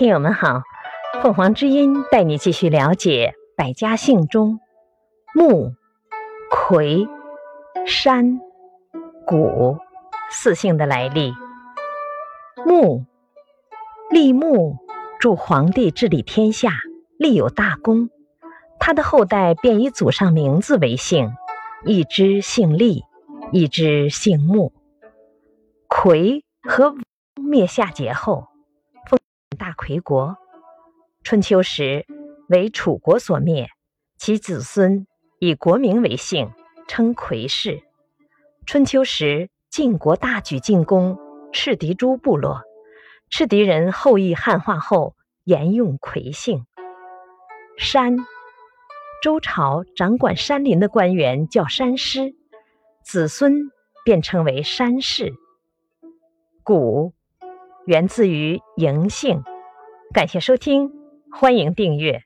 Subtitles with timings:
[0.00, 0.62] 听友们好，
[1.22, 4.58] 凤凰之音带你继续了解百家姓中
[5.34, 5.74] 木、
[6.50, 7.06] 葵、
[7.86, 8.40] 山、
[9.26, 9.76] 谷
[10.30, 11.34] 四姓的来历。
[12.64, 13.04] 木，
[14.08, 14.78] 立木
[15.18, 16.70] 助皇帝治理天下，
[17.18, 18.08] 立有大功。
[18.78, 21.30] 他的后代便以祖上名字为姓，
[21.84, 23.04] 一支姓立，
[23.52, 24.72] 一支姓木。
[25.88, 26.94] 葵和
[27.34, 28.46] 灭夏桀后，
[29.80, 30.36] 魁国。
[31.24, 32.04] 春秋时
[32.50, 33.70] 为楚国所灭，
[34.18, 35.06] 其子孙
[35.38, 36.52] 以国名为姓，
[36.86, 37.82] 称魁氏。
[38.66, 41.18] 春秋时晋国大举进攻
[41.50, 42.60] 赤狄诸部落，
[43.30, 46.66] 赤狄人后裔汉化后沿用魁姓。
[47.78, 48.18] 山，
[49.22, 52.34] 周朝掌管山林的官员叫山师，
[53.02, 53.70] 子孙
[54.04, 55.32] 便称为山氏。
[56.62, 57.14] 谷，
[57.86, 59.42] 源自于嬴姓。
[60.12, 60.90] 感谢收听，
[61.30, 62.24] 欢迎订阅。